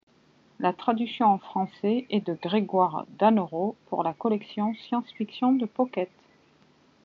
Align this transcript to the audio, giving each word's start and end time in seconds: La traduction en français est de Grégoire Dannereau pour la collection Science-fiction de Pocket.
La 0.59 0.73
traduction 0.73 1.27
en 1.27 1.37
français 1.37 2.07
est 2.09 2.25
de 2.25 2.33
Grégoire 2.33 3.05
Dannereau 3.19 3.75
pour 3.85 4.01
la 4.01 4.13
collection 4.15 4.73
Science-fiction 4.73 5.53
de 5.53 5.67
Pocket. 5.67 6.09